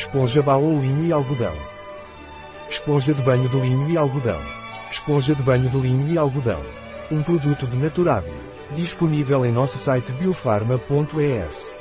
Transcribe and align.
Esponja 0.00 0.40
Baolo 0.40 0.80
linho 0.80 1.04
e 1.04 1.12
algodão. 1.12 1.54
Esponja 2.70 3.12
de 3.12 3.20
banho 3.20 3.46
de 3.50 3.60
linho 3.60 3.90
e 3.90 3.98
algodão. 3.98 4.40
Esponja 4.90 5.34
de 5.34 5.42
banho 5.42 5.68
de 5.68 5.76
linho 5.76 6.08
e 6.08 6.16
algodão. 6.16 6.64
Um 7.12 7.22
produto 7.22 7.66
de 7.66 7.76
Naturabi, 7.76 8.32
Disponível 8.74 9.44
em 9.44 9.52
nosso 9.52 9.78
site 9.78 10.10
biofarma.es. 10.12 11.79